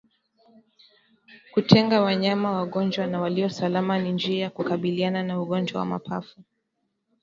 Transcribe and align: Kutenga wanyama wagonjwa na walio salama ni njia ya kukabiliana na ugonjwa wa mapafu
Kutenga 1.53 2.01
wanyama 2.01 2.51
wagonjwa 2.51 3.07
na 3.07 3.21
walio 3.21 3.49
salama 3.49 3.99
ni 3.99 4.11
njia 4.11 4.41
ya 4.41 4.49
kukabiliana 4.49 5.23
na 5.23 5.41
ugonjwa 5.41 5.79
wa 5.79 5.85
mapafu 5.85 6.43